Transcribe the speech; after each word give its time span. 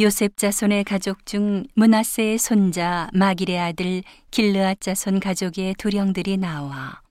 요셉 0.00 0.38
자손의 0.38 0.84
가족 0.84 1.26
중 1.26 1.66
문하세의 1.74 2.38
손자 2.38 3.10
마길의 3.12 3.58
아들 3.58 4.02
길르앗 4.30 4.80
자손 4.80 5.20
가족의 5.20 5.74
두령들이 5.74 6.38
나와 6.38 7.02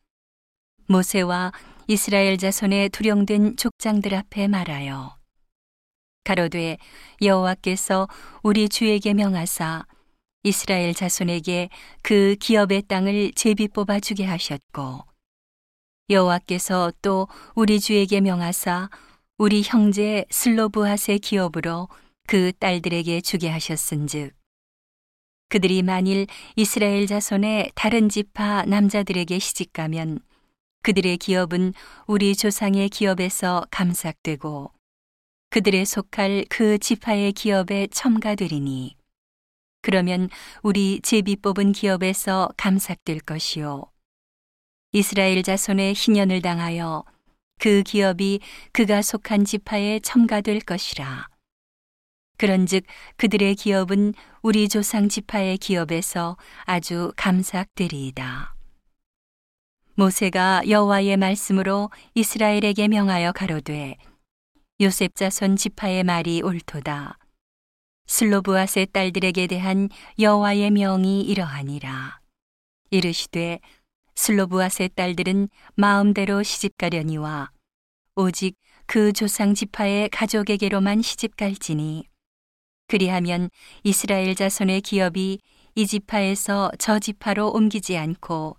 모세와 0.87 1.51
이스라엘 1.87 2.39
자손의 2.39 2.89
두령된 2.89 3.57
족장들 3.57 4.15
앞에 4.15 4.47
말하여 4.47 5.15
가로되 6.23 6.77
여호와께서 7.21 8.07
우리 8.41 8.67
주에게 8.67 9.13
명하사 9.13 9.85
이스라엘 10.41 10.95
자손에게 10.95 11.69
그 12.01 12.35
기업의 12.39 12.83
땅을 12.87 13.33
제비 13.35 13.67
뽑아 13.67 13.99
주게 13.99 14.25
하셨고 14.25 15.05
여호와께서 16.09 16.91
또 17.03 17.27
우리 17.53 17.79
주에게 17.79 18.19
명하사 18.21 18.89
우리 19.37 19.61
형제 19.63 20.25
슬로브핫의 20.31 21.19
기업으로 21.19 21.87
그 22.29 22.51
딸들에게 22.59 23.21
주게 23.21 23.49
하셨은즉 23.49 24.35
그들이 25.47 25.81
만일 25.81 26.27
이스라엘 26.55 27.07
자손의 27.07 27.71
다른 27.73 28.07
지파 28.07 28.65
남자들에게 28.65 29.39
시집가면 29.39 30.19
그들의 30.83 31.17
기업은 31.17 31.73
우리 32.05 32.35
조상의 32.35 32.89
기업에서 32.89 33.65
감삭되고 33.71 34.71
그들의 35.49 35.83
속할 35.87 36.45
그 36.49 36.77
지파의 36.77 37.31
기업에 37.31 37.87
첨가되리니 37.87 38.95
그러면 39.81 40.29
우리 40.61 41.01
제비 41.01 41.35
뽑은 41.35 41.71
기업에서 41.71 42.49
감삭될 42.57 43.21
것이요. 43.21 43.85
이스라엘 44.91 45.41
자손의 45.41 45.95
희년을 45.95 46.43
당하여 46.43 47.03
그 47.57 47.81
기업이 47.81 48.39
그가 48.71 49.01
속한 49.01 49.45
지파에 49.45 50.01
첨가될 50.01 50.59
것이라 50.59 51.27
그런즉 52.39 52.85
그들의 53.17 53.53
기업은 53.55 54.13
우리 54.41 54.69
조상 54.69 55.09
지파의 55.09 55.57
기업에서 55.57 56.37
아주 56.63 57.11
감삭되리이다. 57.17 58.55
모세가 59.95 60.63
여호와의 60.69 61.17
말씀으로 61.17 61.91
이스라엘에게 62.15 62.87
명하여 62.87 63.33
가로되 63.33 63.97
요셉 64.79 65.15
자손 65.15 65.57
지파의 65.57 66.05
말이 66.05 66.41
옳도다. 66.41 67.17
슬로브앗의 68.07 68.87
딸들에게 68.93 69.47
대한 69.47 69.89
여호와의 70.17 70.71
명이 70.71 71.23
이러하니라. 71.23 72.21
이르시되 72.89 73.59
슬로브앗의 74.15 74.91
딸들은 74.95 75.49
마음대로 75.75 76.41
시집가려니와 76.43 77.51
오직 78.15 78.55
그 78.85 79.11
조상 79.11 79.53
지파의 79.53 80.07
가족에게로만 80.09 81.01
시집갈지니 81.01 82.05
그리하면 82.89 83.51
이스라엘 83.83 84.33
자손의 84.33 84.81
기업이 84.81 85.39
이 85.75 85.87
지파에서 85.87 86.71
저 86.79 86.97
지파로 86.97 87.51
옮기지 87.51 87.95
않고 87.95 88.57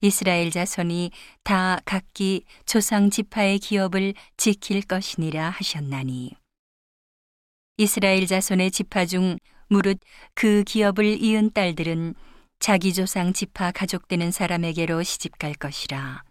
이스라엘 0.00 0.50
자손이 0.50 1.12
다 1.44 1.78
각기 1.84 2.44
조상 2.66 3.08
지파의 3.08 3.60
기업을 3.60 4.14
지킬 4.36 4.82
것이니라 4.82 5.50
하셨나니. 5.50 6.32
이스라엘 7.76 8.26
자손의 8.26 8.72
지파 8.72 9.06
중 9.06 9.38
무릇 9.68 10.00
그 10.34 10.64
기업을 10.64 11.22
이은 11.22 11.52
딸들은 11.52 12.16
자기 12.58 12.92
조상 12.92 13.32
지파 13.32 13.70
가족되는 13.70 14.32
사람에게로 14.32 15.04
시집갈 15.04 15.54
것이라. 15.54 16.24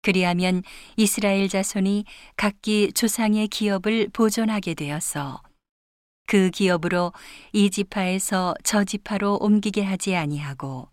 그리하면 0.00 0.62
이스라엘 0.96 1.50
자손이 1.50 2.06
각기 2.36 2.90
조상의 2.94 3.48
기업을 3.48 4.08
보존하게 4.14 4.72
되어서 4.72 5.42
그 6.28 6.50
기업으로 6.50 7.12
이 7.52 7.70
지파에서 7.70 8.54
저 8.62 8.84
지파로 8.84 9.38
옮기게 9.40 9.82
하지 9.82 10.14
아니하고 10.14 10.88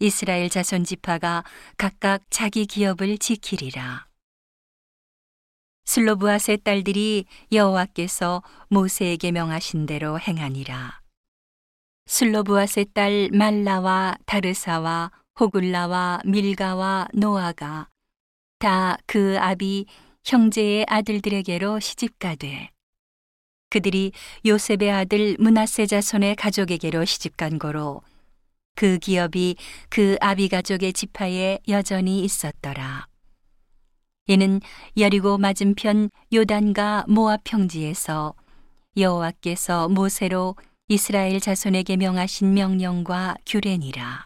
이스라엘 0.00 0.50
자손 0.50 0.82
지파가 0.82 1.44
각각 1.76 2.24
자기 2.30 2.66
기업을 2.66 3.18
지키리라. 3.18 4.08
슬로브앗의 5.84 6.58
딸들이 6.64 7.26
여호와께서 7.52 8.42
모세에게 8.68 9.30
명하신 9.30 9.86
대로 9.86 10.18
행하니라. 10.18 11.00
슬로브앗의 12.06 12.86
딸 12.92 13.28
말라와 13.32 14.16
다르사와 14.26 15.12
호굴라와 15.38 16.22
밀가와 16.24 17.08
노아가 17.14 17.88
다 18.58 18.96
그 19.06 19.36
아비 19.38 19.86
형제의 20.24 20.86
아들들에게로 20.88 21.78
시집가되 21.78 22.70
그들이 23.70 24.12
요셉의 24.44 24.90
아들 24.90 25.36
문하세 25.38 25.86
자손의 25.86 26.36
가족에게로 26.36 27.04
시집간 27.04 27.58
거로 27.58 28.02
그 28.74 28.98
기업이 28.98 29.56
그 29.88 30.16
아비 30.20 30.48
가족의 30.48 30.92
지파에 30.92 31.58
여전히 31.68 32.22
있었더라. 32.24 33.06
이는 34.28 34.60
여리고 34.96 35.38
맞은편 35.38 36.10
요단과 36.32 37.06
모압 37.08 37.42
평지에서 37.44 38.34
여호와께서 38.96 39.88
모세로 39.88 40.56
이스라엘 40.88 41.40
자손에게 41.40 41.96
명하신 41.96 42.54
명령과 42.54 43.36
규례니라. 43.46 44.25